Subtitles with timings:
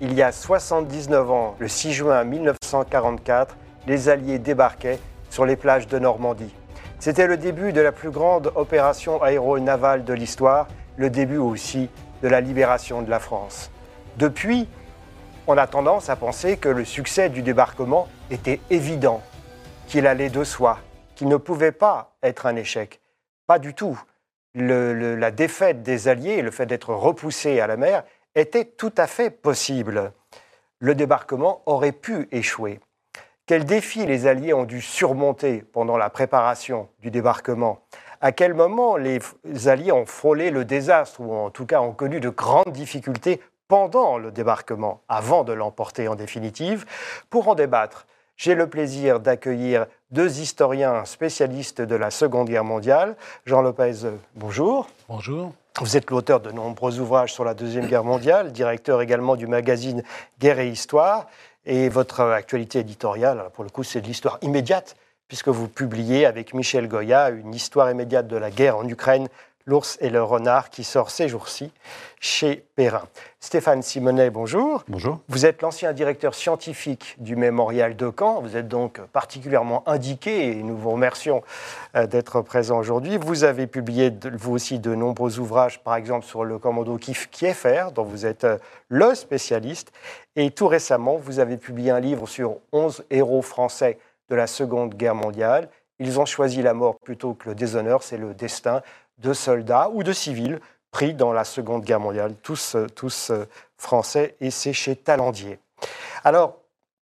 [0.00, 4.98] Il y a 79 ans, le 6 juin 1944, les Alliés débarquaient
[5.30, 6.54] sur les plages de Normandie.
[6.98, 11.90] C'était le début de la plus grande opération aéronavale de l'histoire, le début aussi
[12.22, 13.70] de la libération de la France.
[14.16, 14.68] Depuis,
[15.46, 19.22] on a tendance à penser que le succès du débarquement était évident,
[19.86, 20.78] qu'il allait de soi,
[21.14, 23.00] qu'il ne pouvait pas être un échec.
[23.46, 24.00] Pas du tout.
[24.54, 29.30] La défaite des Alliés, le fait d'être repoussés à la mer, était tout à fait
[29.30, 30.12] possible.
[30.78, 32.80] Le débarquement aurait pu échouer.
[33.46, 37.80] Quels défis les Alliés ont dû surmonter pendant la préparation du débarquement?
[38.20, 39.20] À quel moment les
[39.66, 44.18] Alliés ont frôlé le désastre ou en tout cas ont connu de grandes difficultés pendant
[44.18, 46.86] le débarquement, avant de l'emporter en définitive?
[47.28, 53.16] Pour en débattre, j'ai le plaisir d'accueillir deux historiens spécialistes de la Seconde Guerre mondiale.
[53.46, 54.88] Jean Lopez, euh, bonjour.
[55.08, 55.52] Bonjour.
[55.80, 60.02] Vous êtes l'auteur de nombreux ouvrages sur la Deuxième Guerre mondiale, directeur également du magazine
[60.38, 61.26] Guerre et Histoire.
[61.66, 64.96] Et votre actualité éditoriale, pour le coup, c'est de l'histoire immédiate,
[65.28, 69.28] puisque vous publiez avec Michel Goya une histoire immédiate de la guerre en Ukraine,
[69.66, 71.72] L'ours et le renard, qui sort ces jours-ci
[72.20, 73.04] chez Perrin.
[73.40, 74.84] Stéphane Simonet, bonjour.
[74.88, 75.20] Bonjour.
[75.28, 78.42] Vous êtes l'ancien directeur scientifique du mémorial de Caen.
[78.42, 81.42] Vous êtes donc particulièrement indiqué et nous vous remercions
[81.96, 83.16] euh, d'être présent aujourd'hui.
[83.16, 88.04] Vous avez publié, vous aussi, de nombreux ouvrages, par exemple sur le commando Kiefer, dont
[88.04, 88.58] vous êtes euh,
[88.90, 89.92] le spécialiste.
[90.36, 94.94] Et tout récemment, vous avez publié un livre sur 11 héros français de la Seconde
[94.94, 95.70] Guerre mondiale.
[96.00, 98.02] Ils ont choisi la mort plutôt que le déshonneur.
[98.02, 98.82] C'est le destin
[99.18, 100.60] de soldats ou de civils
[100.90, 105.58] pris dans la Seconde Guerre mondiale, tous, euh, tous euh, français, et c'est chez Talandier.
[106.22, 106.58] Alors,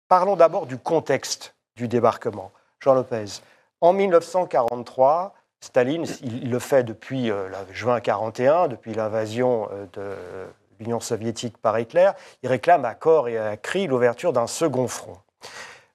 [0.08, 2.52] parlons d'abord du contexte du débarquement.
[2.80, 3.42] Jean Lopez,
[3.82, 10.16] en 1943, Staline, il le fait depuis euh, juin 41, depuis l'invasion de
[10.80, 12.12] l'Union soviétique par Hitler,
[12.44, 15.18] il réclame à corps et à cri l'ouverture d'un second front.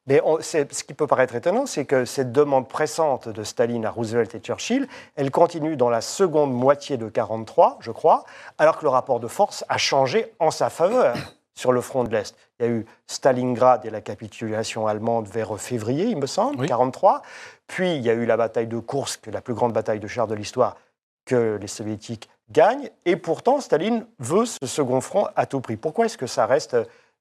[0.07, 3.91] Mais on- ce qui peut paraître étonnant, c'est que cette demande pressante de Staline à
[3.91, 4.87] Roosevelt et Churchill,
[5.17, 8.25] elle continue dans la seconde moitié de 43, je crois,
[8.59, 11.15] alors que le rapport de force a changé en sa faveur
[11.55, 12.37] sur le front de l'Est.
[12.61, 16.69] Il y a eu Stalingrad et la capitulation allemande vers février, il me semble, Oui.
[16.69, 17.23] 43.
[17.67, 20.27] Puis il y a eu la bataille de Kursk, la plus grande bataille de chars
[20.29, 20.77] de l'histoire
[21.25, 22.91] que les soviétiques gagnent.
[23.07, 25.77] Et pourtant, Staline veut ce second front à tout prix.
[25.77, 26.77] Pourquoi est-ce que ça reste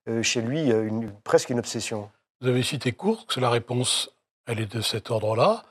[0.08, 2.08] euh, chez lui euh, une- presque une obsession?
[2.42, 4.10] Vous avez cité Kursk, la réponse,
[4.46, 5.64] elle est de cet ordre-là.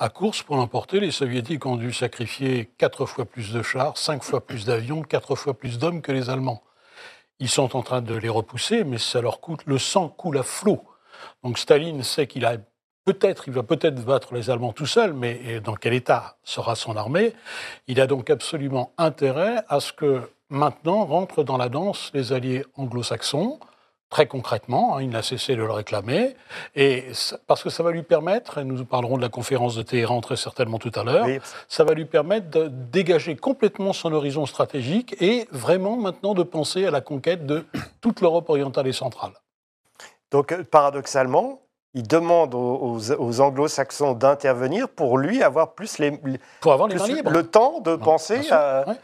[0.00, 4.24] À Kursk, pour l'emporter, les Soviétiques ont dû sacrifier quatre fois plus de chars, cinq
[4.24, 6.64] fois plus d'avions, quatre fois plus d'hommes que les Allemands.
[7.38, 10.42] Ils sont en train de les repousser, mais ça leur coûte, le sang coule à
[10.42, 10.82] flot.
[11.44, 12.56] Donc Staline sait qu'il a
[13.04, 16.96] peut-être, il va peut-être battre les Allemands tout seul, mais dans quel état sera son
[16.96, 17.32] armée?
[17.86, 22.64] Il a donc absolument intérêt à ce que maintenant rentrent dans la danse les alliés
[22.74, 23.60] anglo-saxons,
[24.10, 26.34] très concrètement, hein, il n'a cessé de le réclamer,
[26.74, 27.04] et
[27.46, 30.36] parce que ça va lui permettre, et nous parlerons de la conférence de Téhéran très
[30.36, 31.38] certainement tout à l'heure, Oui,
[31.68, 36.86] ça va lui permettre de dégager complètement son horizon stratégique et vraiment maintenant de penser
[36.86, 37.66] à la conquête de
[38.00, 39.32] toute l'Europe orientale et centrale.
[40.30, 41.60] Donc, euh, paradoxalement,
[41.94, 42.58] il demande aux,
[42.98, 46.12] aux- aux anglo-saxons d'intervenir pour lui avoir plus, les,
[46.60, 48.84] Pour avoir les plus le temps de Non, penser à.
[48.86, 48.94] ouais.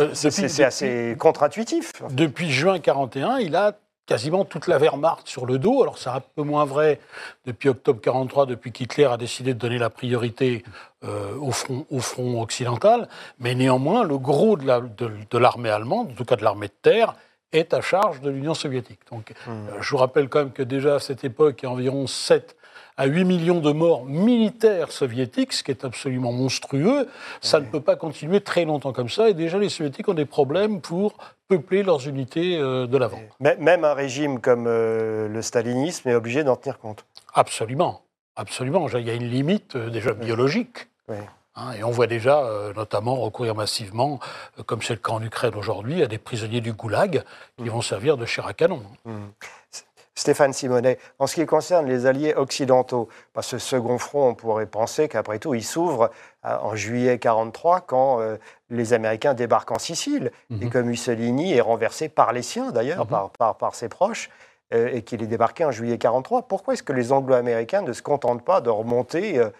[0.00, 1.90] Euh, c'est assez contre-intuitif.
[2.10, 3.72] Depuis juin 41, il a
[4.06, 5.82] quasiment toute la Wehrmacht sur le dos.
[5.82, 7.00] Alors c'est un peu moins vrai
[7.46, 10.62] depuis octobre 43, depuis qu'Hitler a décidé de donner la priorité
[11.04, 13.08] euh, au, front, au front occidental.
[13.38, 16.68] Mais néanmoins, le gros de la- de- de l'armée allemande, en tout cas de l'armée
[16.68, 17.14] de terre,
[17.52, 19.00] est à charge de l'Union soviétique.
[19.12, 19.50] Donc, Hmm.
[19.50, 22.06] euh, je vous rappelle quand même que déjà à cette époque, il y a environ
[22.06, 22.56] 7
[22.96, 27.08] à 8 millions de morts militaires soviétiques, ce qui est absolument monstrueux.
[27.40, 29.28] Ça ne peut pas continuer très longtemps comme ça.
[29.28, 31.14] Et déjà, les soviétiques ont des problèmes pour
[31.48, 33.20] peupler leurs unités euh, de l'avant.
[33.40, 37.04] Même un régime comme euh, le stalinisme est obligé d'en tenir compte.
[37.32, 38.02] Absolument.
[38.36, 38.88] Absolument.
[38.88, 40.88] Il y a une limite euh, déjà biologique.
[41.08, 41.16] Oui.
[41.56, 44.18] Hein, et on voit déjà, euh, notamment, recourir massivement,
[44.58, 47.22] euh, comme c'est le cas en Ukraine aujourd'hui, à des prisonniers du goulag
[47.58, 48.82] qui vont servir de chair à canon.
[49.04, 49.26] Hmm.
[50.16, 54.66] Stéphane Simonet, en ce qui concerne les alliés occidentaux, bah, ce second front, on pourrait
[54.66, 56.10] penser qu'après tout, il s'ouvre
[56.46, 58.36] euh, en juillet 43 quand euh,
[58.70, 60.62] les Américains débarquent en Sicile Mhm.
[60.62, 63.10] et que Mussolini est renversé par les siens d'ailleurs, Mhm.
[63.10, 64.30] par, par- par ses proches,
[64.72, 66.42] euh, et qu'il est débarqué en juillet 43.
[66.42, 69.50] Pourquoi est-ce que les Anglo-Américains ne se contentent pas de remonter euh,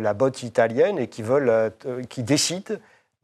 [0.00, 1.70] la botte italienne et qui veulent, euh,
[2.08, 2.74] qui décident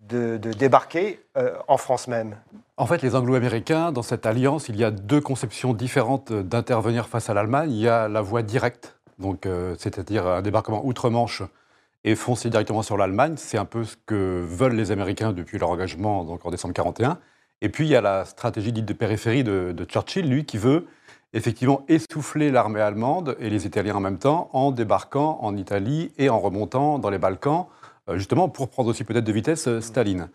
[0.09, 2.37] de, débarquer euh, en France même
[2.77, 7.31] En fait, les Anglo-Américains, dans cette alliance, il y a deux conceptions différentes d'intervenir face
[7.31, 7.71] à l'Allemagne.
[7.71, 11.43] Il y a la voie directe, donc euh, c'est-à-dire un débarquement outre-Manche
[12.05, 13.35] et foncer directement sur l'Allemagne.
[13.37, 17.19] C'est un peu ce que veulent les Américains depuis leur engagement donc en décembre 41.
[17.61, 20.87] Et puis il y a la stratégie dite de périphérie de, Churchill, lui qui veut
[21.33, 26.29] effectivement essouffler l'armée allemande et les Italiens en même temps en débarquant en Italie et
[26.29, 27.67] en remontant dans les Balkans,
[28.15, 30.29] justement pour prendre aussi peut-être de vitesse euh, Staline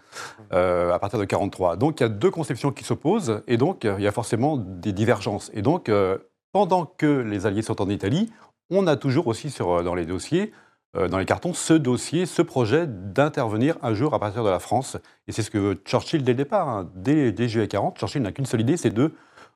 [0.53, 1.75] euh, à partir de 43.
[1.75, 4.57] Donc il y a deux conceptions qui s'opposent et donc euh, il y a forcément
[4.57, 5.51] des divergences.
[5.53, 6.17] Et donc euh,
[6.53, 8.31] pendant que les Alliés sont en Italie,
[8.69, 10.53] on a toujours aussi euh, dans les dossiers,
[10.95, 14.59] euh, dans les cartons, ce dossier, ce projet d'intervenir un jour à partir de la
[14.59, 14.97] France.
[15.27, 16.69] Et c'est ce que Churchill dès le départ.
[16.69, 16.89] hein.
[16.95, 19.13] Dès, juillet 40, Churchill n'a qu'une seule idée, c'est de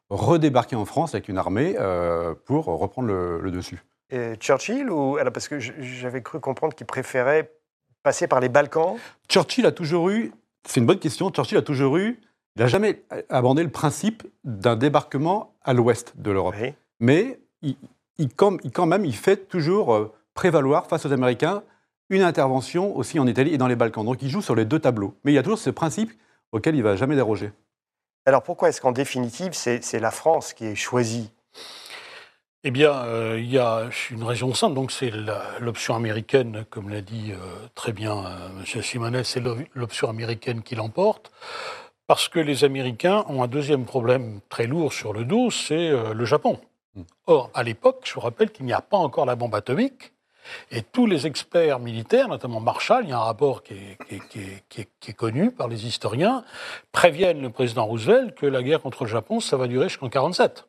[0.10, 3.82] redébarquer en France avec une armée euh, pour reprendre le, dessus.
[4.10, 7.50] Et Churchill ou parce que j'avais cru comprendre qu'il préférait
[8.04, 8.98] passer par les Balkans?
[9.30, 10.32] Churchill a toujours eu,
[10.66, 12.20] c'est une bonne question, Churchill a toujours eu,
[12.56, 16.56] il n'a jamais abandonné le principe d'un débarquement à l'ouest de l'Europe.
[16.60, 16.74] Oui.
[17.00, 17.78] Mais il,
[18.18, 21.64] il, quand, même, il fait toujours euh, prévaloir face aux Américains
[22.10, 24.04] une intervention aussi en Italie et dans les Balkans.
[24.04, 25.16] Donc il joue sur les deux tableaux.
[25.24, 26.12] Mais il y a toujours ce principe
[26.52, 27.52] auquel il ne va jamais déroger.
[28.26, 31.32] Alors pourquoi est-ce qu'en définitive, c'est la France qui est choisie?
[32.64, 35.12] Eh bien, euh, il y a une raison simple, donc c'est
[35.60, 37.38] l'option américaine, comme l'a dit euh,
[37.74, 38.82] très bien euh, M.
[38.84, 41.32] Simonet, c'est l'o- l'option américaine qui l'emporte,
[42.06, 46.26] parce que les Américains ont un deuxième problème très lourd sur le dos, c'est le
[46.26, 46.60] Japon.
[46.96, 47.02] Mm.
[47.26, 50.14] Or, à l'époque, je vous rappelle qu'il n'y a pas encore la bombe atomique,
[50.70, 54.16] et tous les experts militaires, notamment Marshall, il y a un rapport qui est, qui
[54.16, 56.44] est- qui est- qui est- qui est connu par les historiens,
[56.92, 60.68] préviennent le président Roosevelt que la guerre contre le Japon, ça va durer jusqu'en 1947.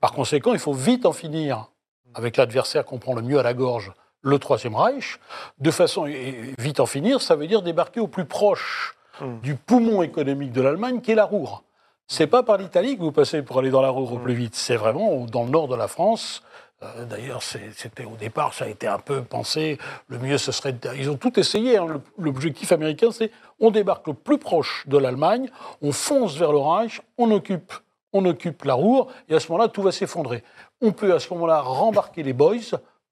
[0.00, 1.66] Par conséquent, il faut vite en finir
[2.14, 3.92] avec l'adversaire qu'on prend le mieux à la gorge,
[4.22, 5.18] le Troisième Reich.
[5.58, 9.40] De façon et vite en finir, ça veut dire débarquer au plus proche Mm.
[9.40, 11.64] du poumon économique de l'Allemagne, qui est la Ruhr.
[12.06, 14.54] C'est pas par l'Italie que vous passez pour aller dans la Ruhr au plus vite.
[14.54, 16.42] C'est vraiment dans le nord de la France.
[16.84, 19.76] Euh, D'ailleurs, c'était au départ, ça a été un peu pensé.
[20.06, 20.72] Le mieux, ce serait.
[20.72, 21.78] de- Ils ont tout essayé.
[21.78, 22.00] hein.
[22.16, 25.50] L'objectif américain, c'est on débarque le plus proche de l'Allemagne,
[25.82, 27.72] on fonce vers le Reich, on occupe,
[28.18, 30.42] on occupe la Ruhr, et à ce moment-là, tout va s'effondrer.
[30.80, 32.56] On peut à ce moment-là rembarquer les boys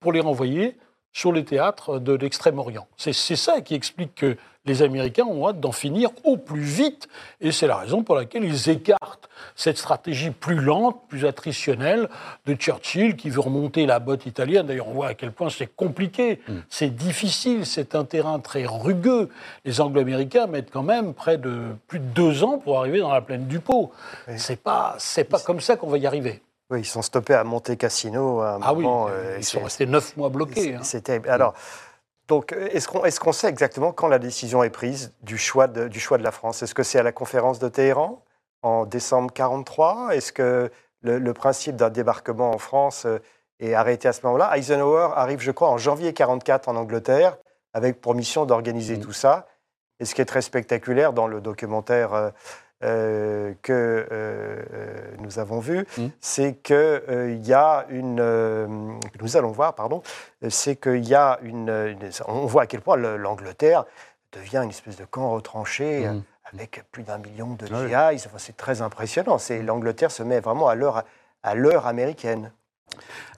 [0.00, 0.76] pour les renvoyer
[1.16, 2.86] sur les théâtres de l'extrême-orient.
[2.98, 4.36] C'est ça qui explique que
[4.66, 7.08] les Américains ont hâte d'en finir au plus vite,
[7.40, 12.10] et c'est la raison pour laquelle ils écartent cette stratégie plus lente, plus attritionnelle
[12.44, 14.66] de Churchill qui veut remonter la botte italienne.
[14.66, 19.30] D'ailleurs, on voit à quel point c'est compliqué, c'est difficile, c'est un terrain très rugueux.
[19.64, 23.22] Les Anglo-Américains mettent quand même près de plus de deux ans pour arriver dans la
[23.22, 23.90] plaine du Pau.
[24.36, 26.42] C'est pas, c'est pas comme ça qu'on va y arriver.
[26.70, 29.64] Oui, ils sont stoppés à Monte Cassino à un Ah oui, euh, ils c'est- sont
[29.64, 30.74] restés neuf mois bloqués.
[30.74, 30.82] hein.
[30.82, 31.54] C'était alors.
[32.28, 35.86] Donc, est-ce qu'on est qu'on sait exactement quand la décision est prise du choix de,
[35.86, 36.62] du choix de la France?
[36.62, 38.24] Est-ce que c'est à la conférence de Téhéran
[38.62, 40.72] en décembre 43 Est-ce que
[41.02, 43.20] le, le principe d'un débarquement en France euh,
[43.60, 44.56] est arrêté à ce moment-là?
[44.58, 47.36] Eisenhower arrive, je crois, en janvier 44 en Angleterre
[47.74, 49.00] avec pour mission d'organiser Mm.
[49.00, 49.46] tout ça.
[50.00, 52.32] Et ce qui est très spectaculaire dans le documentaire
[52.82, 56.06] euh, euh, que euh, euh, nous avons vu, Mm.
[56.20, 58.18] c'est qu'il y a une.
[58.20, 58.66] euh,
[59.12, 60.02] que nous allons voir, pardon,
[60.48, 63.84] c'est qu'il y a une, une- On voit à quel point le- l'Angleterre
[64.32, 66.22] devient une espèce de camp retranché euh, Mhm.
[66.52, 67.88] avec plus d'un million de oui.
[67.88, 68.26] GIs.
[68.26, 69.38] Enfin, c'est très impressionnant.
[69.38, 71.04] C'est L'Angleterre se met vraiment à l'heure
[71.42, 72.50] à l'heure américaine.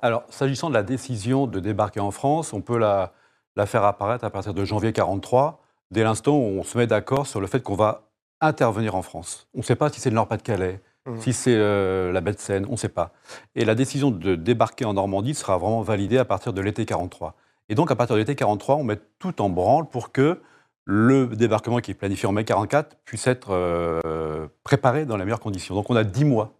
[0.03, 3.13] Alors, s'agissant de la décision de débarquer en France, on peut la,
[3.57, 5.61] la faire apparaître à partir de janvier 43,
[5.91, 8.08] dès l'instant où on se met d'accord sur le fait qu'on va
[8.41, 9.49] intervenir en France.
[9.55, 11.21] On ne sait pas si c'est le Nord-Pas-de-Calais, Mhm.
[11.21, 13.13] si c'est euh, la baie de Seine, on ne sait pas.
[13.55, 17.35] Et la décision de débarquer en Normandie sera vraiment validée à partir de l'été 43.
[17.71, 20.41] Et donc, à partir de l'été 43, on met tout en branle pour que
[20.85, 25.41] le débarquement qui est planifié en mai 44 puisse être euh, préparé dans les meilleures
[25.41, 25.75] conditions.
[25.75, 26.55] Donc, on a 10 mois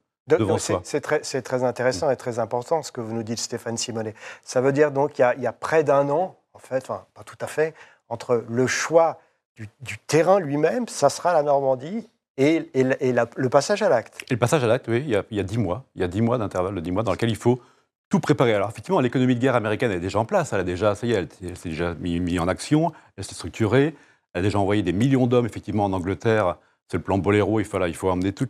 [0.59, 1.01] c'est-
[1.43, 4.15] très, intéressant et très important ce que vous nous dites, Stéphane Simonet.
[4.43, 7.23] Ça veut dire donc qu'il y y a près d'un an, en fait, enfin, pas
[7.23, 7.73] tout à fait,
[8.11, 9.19] entre le choix
[9.81, 14.25] du, terrain lui-même, ça sera la Normandie, et, le passage à l'acte.
[14.29, 15.85] Et le passage à l'acte, oui, il y, a, il y a 10 mois.
[15.97, 17.61] Il y a 10 mois d'intervalle de 10 mois dans lequel il faut
[18.09, 18.55] tout préparer.
[18.55, 20.53] Alors, effectivement, l'économie de guerre américaine est déjà en place.
[20.53, 23.35] Elle a déjà, ça y est, elle, s'est déjà mise mis en action, elle s'est
[23.35, 23.95] structurée.
[24.33, 26.57] Elle a déjà envoyé des millions d'hommes, effectivement, en Angleterre.
[26.89, 27.61] C'est le plan Bolero.
[27.61, 28.49] Il faut, là, il emmener tous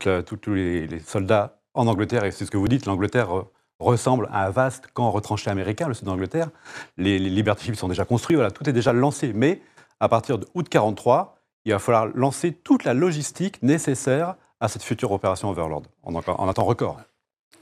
[0.52, 2.24] les, soldats en Angleterre.
[2.24, 3.30] Et c'est ce que vous dites, l'Angleterre
[3.78, 6.50] ressemble à un vaste camp retranché américain, le sud d'Angleterre.
[6.96, 9.32] Les, les Liberty Ships sont déjà construits, voilà, tout est déjà lancé.
[9.34, 9.62] Mais
[10.00, 14.82] à partir de août 43, il va falloir lancer toute la logistique nécessaire à cette
[14.82, 16.98] future opération Overlord, en, en un temps record.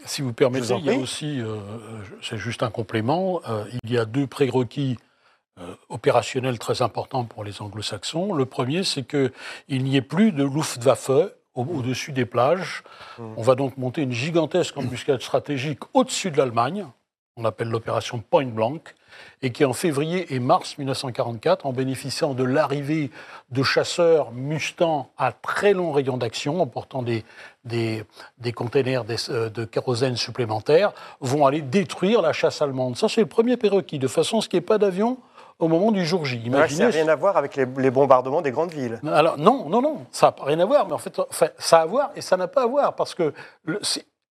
[0.04, 1.58] Si vous permettez, il y a aussi, euh,
[2.22, 4.98] c'est juste un complément, euh, il y a deux prérequis
[5.58, 8.32] euh, opérationnels très importants pour les anglo-saxons.
[8.32, 9.32] Le premier, c'est qu'il
[9.84, 11.10] n'y ait plus de Luftwaffe
[11.54, 12.82] au-dessus des plages.
[13.18, 13.24] Mmh.
[13.36, 16.86] On va donc monter une gigantesque embuscade stratégique au-dessus de l'Allemagne,
[17.36, 18.78] on appelle l'opération Point Blanc,
[19.42, 23.10] et qui en février et mars 1944, en bénéficiant de l'arrivée
[23.50, 27.24] de chasseurs Mustang à très long rayon d'action, en portant des,
[27.64, 28.04] des,
[28.38, 32.96] des containers euh, de kérosène supplémentaires, vont aller détruire la chasse allemande.
[32.96, 35.18] Ça, c'est le premier prérequis, de façon à ce qu'il n'y ait pas d'avion
[35.58, 36.40] au moment du jour J.
[36.44, 39.00] Imaginez, ça n'a rien à voir avec les, bombardements des grandes villes.
[39.06, 41.18] Alors non, non, non, ça n'a rien à voir, mais en fait,
[41.58, 43.32] ça a à voir et ça n'a pas à voir, parce que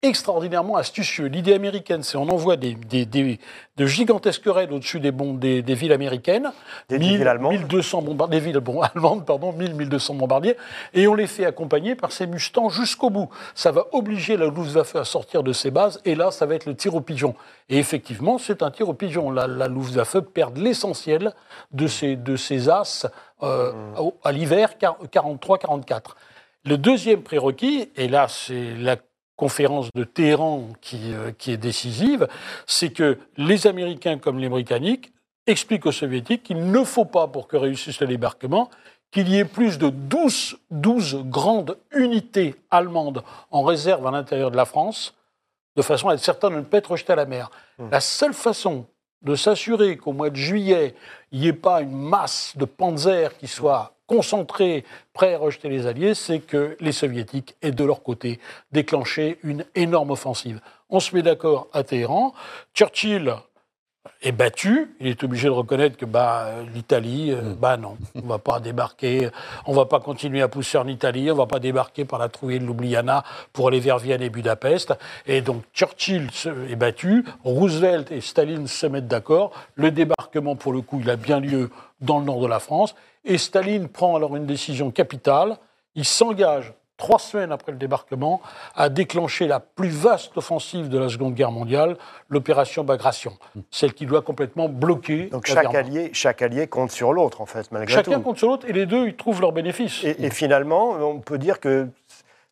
[0.03, 1.27] extraordinairement astucieux.
[1.27, 3.39] L'idée américaine, c'est on envoie des, des, des,
[3.77, 6.51] de gigantesques raids au-dessus des, des, des, villes américaines,
[6.89, 10.57] des villes allemandes, 1200 bombardiers, des villes bon, allemandes, pardon, 1000, 1200 bombardiers,
[10.93, 13.29] et on les fait accompagner par ces Mustangs jusqu'au bout.
[13.53, 16.65] Ça va obliger la Luftwaffe à sortir de ses bases, et là, ça va être
[16.65, 17.35] le tir au pigeon.
[17.69, 19.29] Et effectivement, c'est un tir au pigeon.
[19.29, 21.33] La, la Luftwaffe perd l'essentiel
[21.73, 23.07] de ses, de ses as
[23.43, 24.11] euh, mmh.
[24.23, 26.01] à l'hiver 43-44.
[26.65, 28.97] Le deuxième prérequis, et là, c'est la
[29.41, 32.27] conférence de Téhéran qui, euh, qui est décisive,
[32.67, 35.11] c'est que les Américains comme les Britanniques
[35.47, 38.69] expliquent aux Soviétiques qu'il ne faut pas, pour que réussisse le débarquement,
[39.09, 44.57] qu'il y ait plus de 12, 12 grandes unités allemandes en réserve à l'intérieur de
[44.57, 45.15] la France,
[45.75, 47.49] de façon à être certain de ne pas être rejeté à la mer.
[47.79, 47.89] Mmh.
[47.89, 48.85] La seule façon
[49.21, 50.95] de s'assurer qu'au mois de juillet,
[51.31, 55.87] il n'y ait pas une masse de panzers qui soit concentrés, prêts à rejeter les
[55.87, 58.39] Alliés, c'est que les Soviétiques aient de leur côté
[58.73, 60.59] déclenché une énorme offensive.
[60.89, 62.33] On se met d'accord à Téhéran.
[62.73, 63.33] Churchill
[64.21, 64.95] est battu.
[64.99, 67.55] Il est obligé de reconnaître que bah, l'Italie, euh, mm.
[67.55, 69.29] bah non, on va pas débarquer,
[69.65, 72.59] on va pas continuer à pousser en Italie, on va pas débarquer par la trouée
[72.59, 73.23] de Ljubljana
[73.53, 74.93] pour aller vers Vienne et Budapest.
[75.25, 76.29] Et donc Churchill
[76.69, 79.51] est battu, Roosevelt et Staline se mettent d'accord.
[79.75, 81.69] Le débarquement, pour le coup, il a bien lieu
[82.01, 82.95] dans le nord de la France.
[83.25, 85.57] Et Staline prend alors une décision capitale.
[85.95, 88.41] Il s'engage, trois semaines après le débarquement,
[88.75, 91.97] à déclencher la plus vaste offensive de la Seconde Guerre mondiale,
[92.29, 93.33] l'opération Bagration,
[93.71, 95.25] celle qui doit complètement bloquer.
[95.25, 98.67] Donc chaque allié, chaque allié compte sur l'autre, en fait, malgré Chacun compte sur l'autre
[98.69, 100.03] et les deux, ils trouvent leurs bénéfices.
[100.03, 101.87] et, finalement, on peut dire que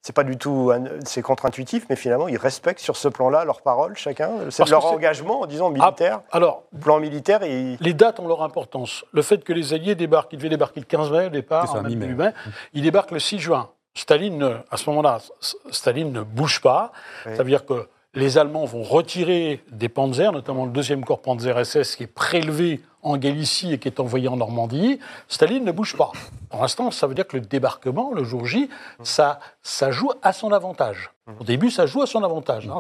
[0.01, 0.71] c'est pas du tout,
[1.05, 4.49] c'est contre-intuitif, mais finalement, ils respectent sur ce plan-là leurs paroles, chacun.
[4.49, 6.21] C'est leur engagement, disons, militaire.
[6.31, 7.43] Ah, alors, plan militaire.
[7.43, 7.77] Et...
[7.81, 9.05] Les dates ont leur importance.
[9.11, 11.83] Le fait que les Alliés débarquent, ils devaient débarquer le 15 mai au départ, en
[11.83, 12.31] mai.
[12.73, 13.69] ils débarquent le 6 juin.
[13.99, 15.19] Staline, à ce moment-là,
[15.71, 16.91] Staline ne bouge pas.
[17.25, 21.63] Ça veut dire que les Allemands vont retirer des panzers, notamment le deuxième corps Panzer
[21.63, 25.95] SS qui est prélevé en Galicie et qui est envoyé en Normandie, Staline ne bouge
[25.95, 26.11] pas.
[26.49, 28.69] Pour l'instant, ça veut dire que le débarquement, le jour J,
[29.03, 31.11] ça, ça joue à son avantage.
[31.39, 32.67] Au début, ça joue à son avantage.
[32.67, 32.79] Hein.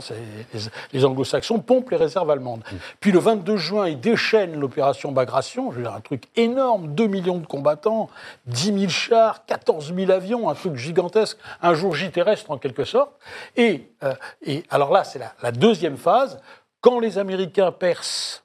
[0.91, 2.63] les, anglo-saxons pompent les réserves allemandes.
[2.99, 8.09] Puis le 22 juin, ils déchaînent l'opération Bagration, un truc énorme, 2 millions de combattants,
[8.47, 12.85] 10 000 chars, 14 000 avions, un truc gigantesque, un jour J terrestre en quelque
[12.85, 13.11] sorte.
[13.55, 16.39] Et, euh, et alors là, c'est la, la deuxième phase.
[16.81, 18.41] Quand les Américains percent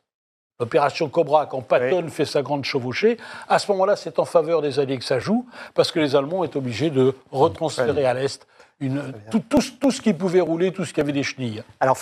[0.60, 3.16] L'opération Cobra, quand Patton fait sa grande chevauchée,
[3.48, 6.44] à ce moment-là, c'est en faveur des Alliés que ça joue, parce que les Allemands
[6.44, 8.46] sont obligés de retransférer à l'Est
[9.30, 9.42] tout,
[9.80, 11.62] tout, ce qui pouvait rouler, tout ce qui avait des chenilles.
[11.80, 11.98] Alors,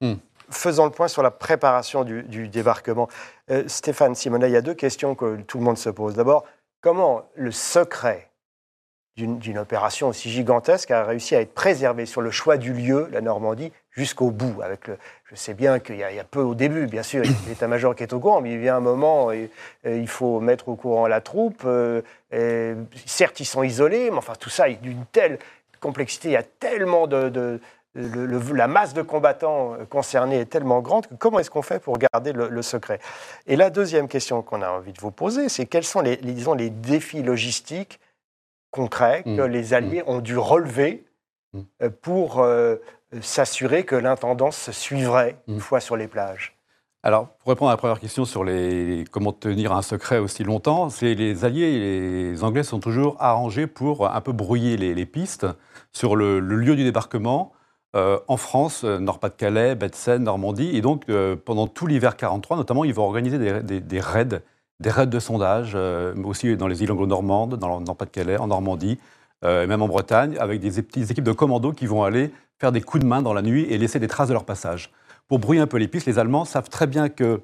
[0.00, 0.14] hmm.
[0.50, 3.08] faisons le point sur la préparation du, débarquement.
[3.50, 6.14] Euh, Stéphane Simonet, il y a deux questions que tout le monde se pose.
[6.14, 6.44] D'abord,
[6.80, 8.30] comment le secret
[9.16, 13.22] d'une opération aussi gigantesque a réussi à être préservé sur le choix du lieu, la
[13.22, 14.60] Normandie, jusqu'au bout.
[14.62, 14.98] Avec le,
[15.30, 18.20] je sais bien qu'il y, a peu au début, bien sûr, l'état-major qui est au
[18.20, 19.50] courant, mais il vient un moment, et,
[19.84, 21.62] il faut mettre au courant la troupe.
[21.64, 22.02] Euh,
[23.06, 25.38] certes, ils sont isolés, mais enfin, tout ça est d'une telle
[25.80, 27.60] complexité, il y a tellement de...
[27.94, 32.32] la masse de combattants concernés est tellement grande que comment est-ce qu'on fait pour garder
[32.32, 32.98] le, secret?
[33.46, 36.54] Et la deuxième question qu'on a envie de vous poser, c'est quels sont les, disons,
[36.54, 37.98] les défis logistiques
[38.76, 39.50] concrets que mmh.
[39.50, 40.10] les Alliés mmh.
[40.10, 41.04] ont dû relever
[41.52, 41.60] mmh.
[41.82, 42.76] euh, pour euh,
[43.20, 46.52] s'assurer que l'intendance suivrait une fois sur les plages
[47.02, 50.90] alors, pour répondre à la première question sur les, comment tenir un secret aussi longtemps,
[50.90, 55.46] c'est les Alliés et les Anglais sont toujours arrangés pour un peu brouiller les, pistes
[55.92, 57.52] sur le, lieu du débarquement
[57.94, 60.76] euh, en France, Nord-Pas-de-Calais, Baie Normandie.
[60.76, 61.04] Et donc,
[61.44, 64.40] pendant tout l'hiver 43, notamment, ils vont organiser des raids
[64.80, 68.98] des raids de sondage, euh, aussi dans les îles anglo-normandes, dans le Nord-Pas-de-Calais, en Normandie,
[69.44, 72.80] euh, même en Bretagne, avec des petites équipes de commandos qui vont aller faire des
[72.80, 74.90] coups de main dans la nuit et laisser des traces de leur passage.
[75.28, 77.40] pour brouiller un peu les pistes, les Allemands savent très bien que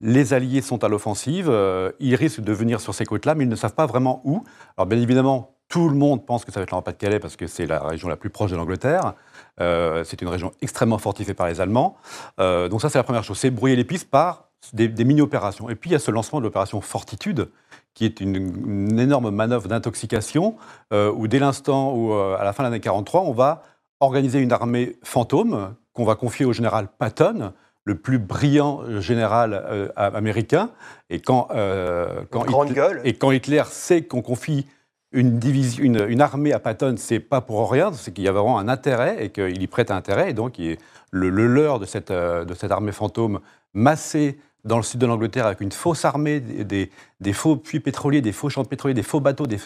[0.00, 3.50] les Alliés sont à l'offensive, euh, ils risquent de venir sur ces côtes-là, mais ils
[3.50, 4.42] ne savent pas vraiment où.
[4.76, 7.46] Alors bien évidemment, tout le monde pense que ça va être le Pas-de-Calais parce que
[7.46, 9.14] c'est la région la plus proche de l'Angleterre.
[9.60, 11.96] Euh, c'est une région extrêmement fortifiée par les Allemands.
[12.38, 15.68] Donc ça, c'est la première chose, c'est brouiller les pistes par des, mini-opérations.
[15.70, 17.48] Et puis il y a ce lancement de l'opération Fortitude,
[17.94, 20.56] qui est une, énorme manœuvre d'intoxication,
[20.92, 23.62] où dès l'instant où, à la fin de l'année 43, on va
[24.00, 27.52] organiser une armée fantôme qu'on va confier au général Patton,
[27.84, 30.70] le plus brillant général euh, américain.
[31.08, 34.66] Et quand, euh, quand, Hitler, et quand Hitler sait qu'on confie
[35.12, 38.58] une, division, une, armée à Patton, c'est pas pour rien, c'est qu'il y a vraiment
[38.58, 40.30] un intérêt et qu'il y prête intérêt.
[40.30, 40.78] Et donc, il,
[41.10, 43.40] le, le leurre de cette, euh, de cette armée fantôme
[43.74, 46.90] massée dans le sud de l'Angleterre avec une fausse armée, des,
[47.20, 49.58] des, faux puits pétroliers, des faux champs de pétroliers, des faux bateaux, des,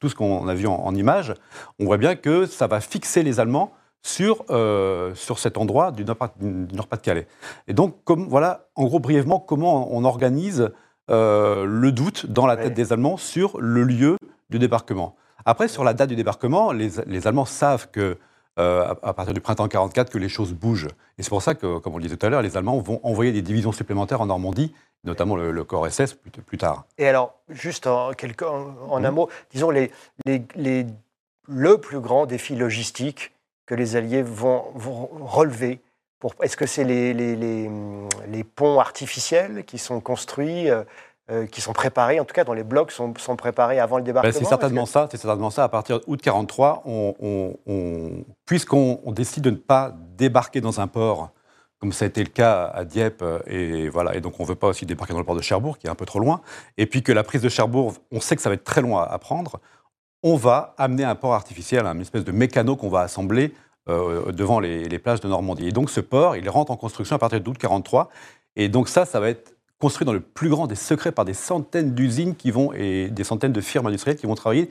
[0.00, 1.34] tout ce qu'on a vu en, en images,
[1.78, 3.72] on voit bien que ça va fixer les Allemands
[4.02, 7.26] sur, euh, sur cet endroit du Nord-Pas-de-Calais.
[7.68, 10.70] Et donc, comme, voilà, en gros, brièvement, comment on organise
[11.10, 14.16] euh, le doute dans la tête des Allemands sur le lieu
[14.50, 15.16] du débarquement.
[15.44, 18.18] Après, sur la date du débarquement, les, les Allemands savent que
[18.58, 20.88] euh, à partir du printemps 44 que les choses bougent.
[21.16, 23.00] Et c'est pour ça que, comme on le disait tout à l'heure, les Allemands vont
[23.02, 26.84] envoyer des divisions supplémentaires en Normandie, notamment le, corps SS plus, plus, tard.
[26.98, 29.90] Et alors, juste en, en, un mot, disons les,
[30.26, 30.86] les, les,
[31.48, 33.32] le plus grand défi logistique
[33.64, 35.80] que les Alliés vont, relever
[36.42, 40.68] Est-ce que c'est les, les, ponts artificiels qui sont construits
[41.32, 43.96] euh, euh, qui sont préparés, en tout cas dans les blocs, sont, sont préparés avant
[43.96, 45.08] le ben, débarquement C'est certainement ça.
[45.10, 45.64] C'est certainement ça.
[45.64, 47.54] À partir d'août 43, on,
[48.46, 51.30] puisqu'on décide de ne pas débarquer dans un port,
[51.78, 54.54] comme ça a été le cas à Dieppe, et voilà, et donc on ne veut
[54.54, 56.40] pas aussi débarquer dans le port de Cherbourg, qui est un peu trop loin,
[56.78, 59.02] et puis que la prise de Cherbourg, on sait que ça va être très loin
[59.02, 59.60] à prendre
[60.22, 63.52] on va amener un port artificiel, une espèce de mécano qu'on va assembler
[63.88, 65.68] euh, devant les, plages de Normandie.
[65.68, 68.08] Et donc ce port, il rentre en construction à partir d'août 43.
[68.54, 69.51] Et donc ça, ça va être
[69.82, 73.24] construit dans le plus grand des secrets par des centaines d'usines qui vont et des
[73.24, 74.70] centaines de firmes industrielles qui vont travailler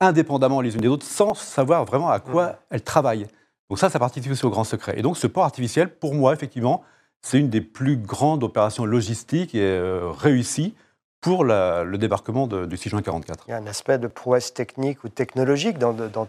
[0.00, 2.56] indépendamment les unes des autres sans savoir vraiment à quoi mmh.
[2.68, 3.26] elles travaillent.
[3.70, 4.98] Donc ça, ça participe aussi au grand secret.
[4.98, 6.82] Et donc ce port artificiel, pour moi, effectivement,
[7.22, 10.74] c'est une des plus grandes opérations logistiques et euh, réussies
[11.22, 13.44] pour le débarquement du 6 juin 44.
[13.48, 16.28] Il y a un aspect de prouesse technique ou technologique dans, dans,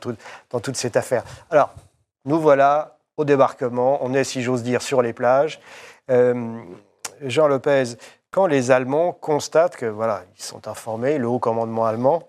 [0.52, 1.26] dans toute cette affaire.
[1.50, 1.74] Alors,
[2.24, 5.60] nous voilà au débarquement, on est, si j'ose dire, sur les plages.
[6.10, 6.62] Euh,
[7.22, 7.96] Jean Lopez,
[8.32, 12.24] quand les Allemands constatent que, voilà, ils sont informés, le haut commandement allemand,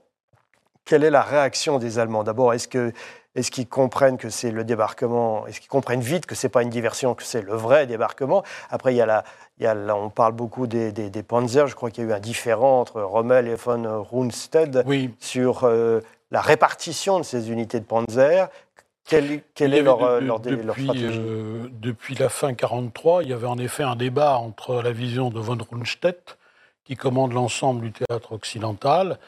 [0.84, 2.22] quelle est la réaction des Allemands?
[2.22, 2.92] D'abord, est-ce que
[3.36, 6.70] est-ce qu'ils comprennent que c'est le débarquement Est-ce qu'ils comprennent vite que c'est pas une
[6.70, 8.42] diversion, que c'est le vrai débarquement?
[8.70, 11.66] Après, il y a la, on parle beaucoup des, des, Panzers.
[11.66, 14.86] Je crois qu'il y a eu un différent entre Rommel et von Rundstedt
[15.20, 18.48] sur euh, la répartition de ces unités de Panzer.
[19.06, 23.94] Quelle, est leur, depuis, euh, depuis la fin 1943, il y avait en effet un
[23.94, 26.36] débat entre la vision de von Rundstedt,
[26.84, 29.18] qui commande l'ensemble du théâtre occidental,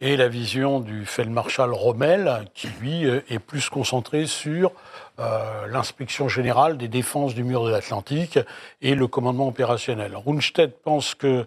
[0.00, 4.72] et la vision du Feldmarschall Rommel, qui lui est plus concentré sur
[5.20, 8.38] euh, l'inspection générale des défenses du mur de l'Atlantique
[8.82, 10.16] et le commandement opérationnel.
[10.26, 11.46] Rundstedt pense que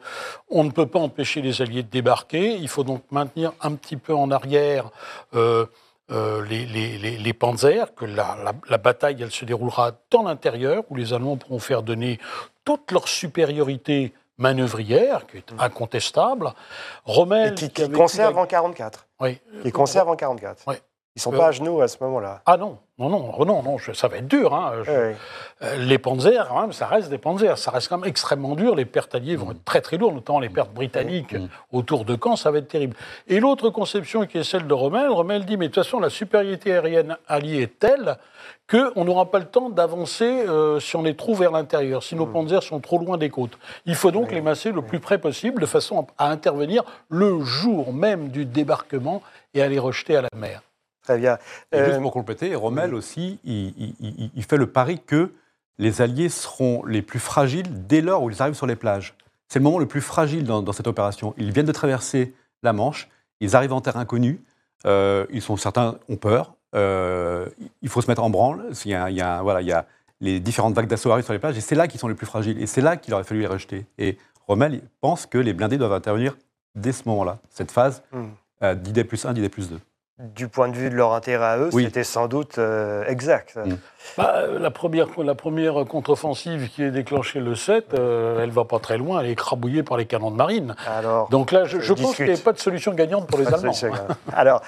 [0.49, 2.55] on ne peut pas empêcher les Alliés de débarquer.
[2.55, 4.89] Il faut donc maintenir un petit peu en arrière.
[5.35, 5.65] Euh,
[6.09, 8.37] euh, les, les, les, panzers, que la,
[8.69, 12.17] la, bataille elle se déroulera dans l'intérieur, où les Allemands pourront faire donner
[12.63, 16.53] toute leur supériorité manœuvrière, qui est incontestable.
[17.03, 17.55] Rommel.
[17.55, 19.07] qui, conserve en 44.
[19.19, 19.39] Oui.
[19.63, 20.63] Qui conserve en 44.
[20.67, 20.75] Oui.
[21.17, 22.41] Ils sont pas à genoux à ce moment-là.
[22.45, 24.53] Ah non, non, non, oh non, non, ça va être dur.
[24.53, 24.83] Hein.
[24.87, 25.15] Euh,
[25.79, 27.57] les Panzers, quand même, ça reste des Panzers.
[27.57, 28.75] Ça reste quand même extrêmement dur.
[28.75, 31.47] Les pertes alliées vont être très très lourdes, notamment les pertes britanniques mm.
[31.71, 32.95] autour de Caen, ça va être terrible.
[33.27, 36.11] Et l'autre conception qui est celle de Rommel, Rommel dit, mais de toute façon, la
[36.11, 38.17] supériorité aérienne alliée est telle
[38.69, 42.27] qu'on n'aura pas le temps d'avancer euh, si on les trouve vers l'intérieur, si nos
[42.27, 42.31] mm.
[42.31, 43.57] Panzers sont trop loin des côtes.
[43.87, 47.91] Il faut donc les masser le plus près possible, de façon à intervenir le jour
[47.91, 49.23] même du débarquement
[49.55, 50.61] et à les rejeter à la mer.
[51.07, 51.37] Très bien.
[51.71, 55.31] Et juste euh, pour compléter, Rommel aussi, il, fait le pari que
[55.77, 59.15] les Alliés seront les plus fragiles dès lors où ils arrivent sur les plages.
[59.47, 61.33] C'est le moment le plus fragile dans, cette opération.
[61.37, 63.07] Ils viennent de traverser la Manche,
[63.39, 64.43] ils arrivent en terre inconnue,
[64.85, 67.45] euh, ils sont certains ont peur, euh,
[67.81, 68.65] il faut se mettre en branle.
[68.83, 69.85] Il y a, voilà, il y a
[70.19, 72.27] les différentes vagues d'assaut arrivent sur les plages, et c'est là qu'ils sont les plus
[72.27, 73.85] fragiles, et c'est là qu'il aurait fallu les rejeter.
[73.97, 76.35] Et Rommel pense que les blindés doivent intervenir
[76.75, 78.73] dès ce moment-là, cette phase hmm.
[78.75, 79.79] d'idée plus 1, d'idée plus 2.
[80.19, 81.83] Du point de vue de leur intérêt à eux, Oui.
[81.85, 83.55] c'était sans doute euh, exact.
[83.55, 83.75] Mm.
[84.17, 88.79] Bah, la, première, la première contre-offensive qui est déclenchée le 7, euh, elle va pas
[88.79, 90.75] très loin, elle est écrabouillée par les canons de marine.
[90.87, 93.73] Alors, Donc là, je, pense qu'il n'y a pas de solution gagnante pour les Allemands.
[94.33, 94.61] Alors,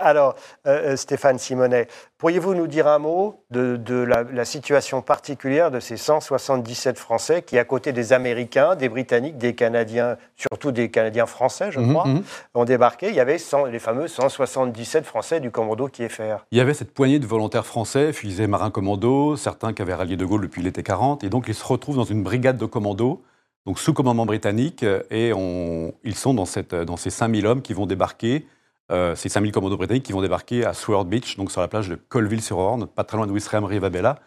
[0.00, 0.36] alors
[0.66, 1.88] euh, euh, Stéphane Simonet,
[2.18, 7.42] pourriez-vous nous dire un mot de, de la, la situation particulière de ces 177 Français
[7.42, 11.90] qui, à côté des Américains, des Britanniques, des Canadiens, surtout des Canadiens français, je Mhm,
[11.92, 12.22] crois, mhm.
[12.54, 13.08] ont débarqué?
[13.08, 16.36] Il y avait 100 les fameux 177 Français du commando Kieffer.
[16.52, 20.16] Il y avait cette poignée de volontaires français, fusiliers marins commando, certains qui avaient rallié
[20.16, 23.22] De Gaulle depuis l'été 40, et donc ils se retrouvent dans une brigade de commando,
[23.66, 27.62] donc sous commandement britannique, euh, et on- ils sont dans, cette, dans ces 5000 hommes
[27.62, 28.46] qui vont débarquer,
[28.92, 31.88] euh, ces 5000 commandos britanniques qui vont débarquer à Sword Beach, donc sur la plage
[31.88, 34.18] de Colville-sur-Orne, pas très loin de Ouistreham, Rivabella,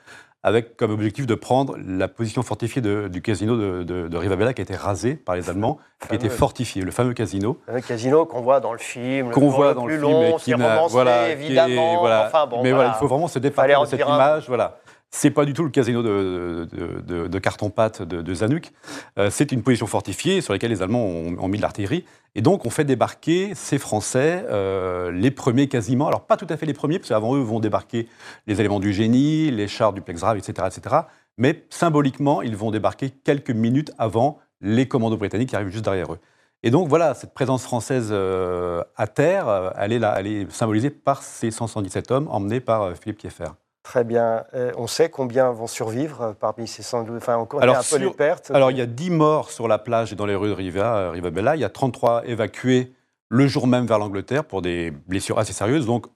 [0.43, 4.53] avec comme objectif de prendre la position fortifiée de- du casino de, de, de Rivabella
[4.53, 7.57] qui a été rasé par les Allemands, qui a été fortifié, le fameux casino.
[7.67, 10.21] Le casino qu'on voit dans le film, le qu'on voit le dans plus le film
[10.23, 11.99] et qui c'est n'a- romancé, voilà, qui est- évidemment.
[11.99, 12.27] voilà.
[12.27, 14.45] Enfin, bon, mais voilà, il faut vraiment se départir de cette image.
[14.47, 14.77] Voilà.
[15.09, 18.71] C'est pas du tout le casino de, carton-pâte de, Zanuck.
[19.17, 22.03] Euh, c'est une position fortifiée sur laquelle les Allemands ont, mis de l'artillerie.
[22.35, 26.07] Et donc, on fait débarquer ces Français, euh, les premiers quasiment.
[26.07, 28.09] Alors, pas tout à fait les premiers, parce qu'avant eux vont débarquer
[28.47, 30.95] les éléments du génie, les chars du Plexgrave, etc., etc.
[31.37, 36.11] Mais symboliquement, ils vont débarquer quelques minutes avant les commandos britanniques qui arrivent juste derrière
[36.11, 36.19] eux.
[36.63, 42.11] Et donc voilà, cette présence française euh, à terre, elle, est symbolisée par ces 177
[42.11, 43.51] hommes emmenés par Philippe Kieffer.
[43.87, 44.43] Très bien.
[44.53, 47.79] Euh, on sait combien vont survivre euh, parmi ces 112 Enfin, on connaît Alors, un
[47.79, 48.51] peu sur- les pertes.
[48.51, 50.97] Alors il y a 10 morts sur la plage et dans les rues de Riva,
[50.97, 52.91] euh, Rivabella, il y a 33 évacués
[53.29, 55.85] le jour même vers l'Angleterre pour des blessures assez sérieuses.
[55.85, 56.07] Donc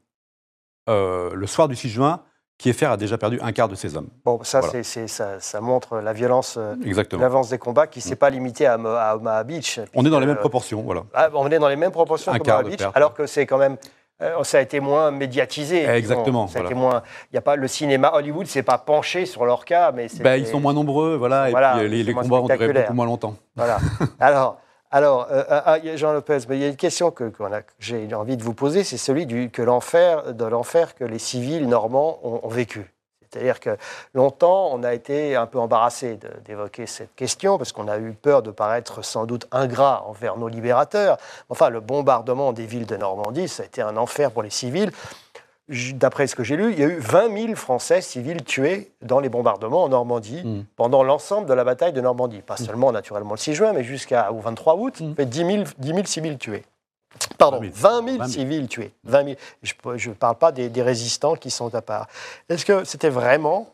[0.89, 2.19] euh, le soir du 6 juin,
[2.57, 4.09] Kieffer a déjà perdu un quart de ses hommes.
[4.25, 4.83] Bon, ça, Voilà.
[4.83, 6.59] ça, ça montre la violence,
[7.13, 9.79] l'avance des combats qui ne s'est pas limitée à, à Omaha Beach.
[9.95, 11.03] On est dans les mêmes proportions, voilà.
[11.13, 12.97] ah, on est dans les mêmes proportions qu'Omaha Beach, perte.
[12.97, 13.77] alors que c'est quand même.
[14.21, 15.81] Euh, ça a été moins médiatisé.
[15.81, 15.93] disons.
[15.93, 16.89] Exactement, Ça a été voilà.
[16.89, 17.03] moins.
[17.33, 20.07] Y a pas le cinéma Hollywood, s'est pas penché sur leur cas, mais.
[20.19, 22.93] Ben, ils sont moins nombreux, voilà, et Voilà, puis euh, les, combats ont duré beaucoup
[22.93, 23.35] moins longtemps.
[23.55, 23.79] Voilà.
[24.19, 24.57] Alors,
[24.93, 27.31] alors euh, Jean Lopez, mais il y a une question que,
[27.79, 31.65] j'ai envie de vous poser, c'est celui du, que l'enfer, de l'enfer que les civils
[31.65, 32.90] normands ont, ont vécu.
[33.31, 33.77] C'est-à-dire que
[34.13, 38.41] longtemps, on a été un peu embarrassé d'évoquer cette question parce qu'on a eu peur
[38.41, 41.17] de paraître sans doute ingrat envers nos libérateurs.
[41.49, 44.91] Enfin, le bombardement des villes de Normandie, ça a été un enfer pour les civils.
[45.93, 49.21] D'après ce que j'ai lu, il y a eu 20 000 Français civils tués dans
[49.21, 50.65] les bombardements en Normandie Mm.
[50.75, 52.41] pendant l'ensemble de la bataille de Normandie.
[52.41, 55.09] Pas seulement naturellement le 6 juin, mais jusqu'au 23 août, Mm.
[55.11, 56.65] ça fait 10 000, 10 000 civils tués.
[57.37, 57.73] Pardon, 20 000.
[57.73, 58.27] 20 000 20 000.
[58.27, 58.91] civils tués.
[59.03, 59.37] 20 000.
[59.97, 62.07] Je ne parle pas des, des résistants qui sont à part.
[62.49, 63.73] Est-ce que c'était vraiment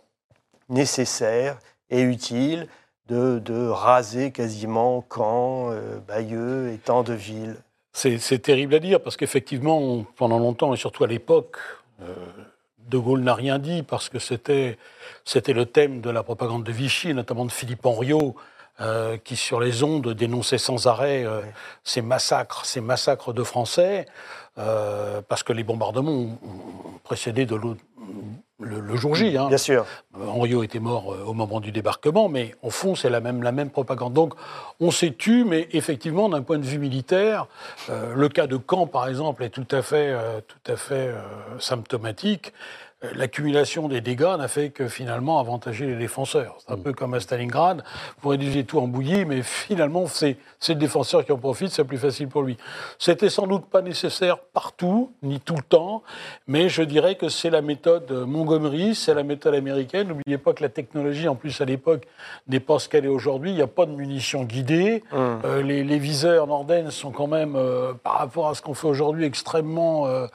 [0.70, 1.58] nécessaire
[1.90, 2.68] et utile
[3.08, 7.56] de, de raser quasiment Caen, euh, Bayeux et tant de villes?
[7.94, 11.58] C'est terrible à dire parce qu'effectivement, pendant longtemps et surtout à l'époque,
[12.04, 12.14] euh,
[12.80, 14.78] De Gaulle n'a rien dit parce que c'était
[15.26, 18.36] c'était le thème de la propagande de Vichy, notamment de Philippe Henriot,
[18.80, 21.42] euh, qui sur les ondes dénonçait sans arrêt euh,
[21.84, 24.06] ces massacres, ces massacres de Français,
[24.58, 27.56] euh, parce que les bombardements ont, ont précédé de
[28.60, 29.38] le, le jour J.
[29.38, 29.48] hein.
[29.48, 29.86] Bien sûr.
[30.20, 33.70] Henriot était mort au moment du débarquement, mais au fond, c'est la même, la même
[33.70, 34.14] propagande.
[34.14, 34.34] Donc,
[34.80, 37.46] on s'est tu, mais effectivement, d'un point de vue militaire,
[37.90, 40.16] le cas de Caen, par exemple, est tout à fait,
[40.48, 41.14] tout à fait
[41.60, 42.54] symptomatique.
[43.04, 46.58] Euh, L'accumulation des dégâts n'a fait que finalement avantager les défenseurs.
[46.60, 47.84] C'est un peu comme à Stalingrad,
[48.22, 51.84] vous réduisez tout en bouillie, mais finalement, c'est c'est le défenseur qui en profite, c'est
[51.84, 52.58] plus facile pour lui.
[52.98, 56.02] C'était sans doute pas nécessaire partout, ni tout le temps,
[56.48, 60.08] mais je dirais que c'est la méthode Montgomery, c'est la méthode américaine.
[60.08, 62.08] N'oubliez pas que la technologie, en plus à l'époque,
[62.48, 63.52] n'est pas ce qu'elle est aujourd'hui.
[63.52, 65.04] Il n'y a pas de munitions guidées.
[65.12, 65.40] Hum.
[65.46, 68.88] Euh, les, les viseurs Norden sont quand même, euh, par rapport à ce qu'on fait
[68.88, 70.08] aujourd'hui, extrêmement.
[70.08, 70.26] euh,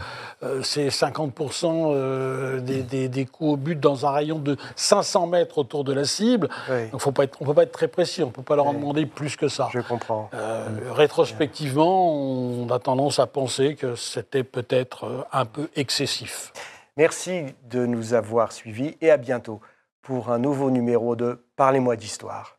[0.44, 5.27] euh, c'est 50% euh, des, des- des coups au but dans un rayon de 500
[5.27, 6.49] mètres autour de la cible.
[6.71, 8.43] Oui, Donc faut pas être- on ne peut pas être très précis, on ne peut
[8.43, 9.69] pas leur en demander plus que ça.
[9.73, 10.31] je comprends.
[10.35, 16.53] Euh, rétrospectivement, on a tendance à penser que c'était peut-être euh, un peu excessif.
[16.97, 19.61] Merci de nous avoir suivis et à bientôt
[20.03, 22.59] pour un nouveau numéro de Parlez-moi d'histoire.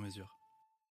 [0.00, 0.49] sur mesure.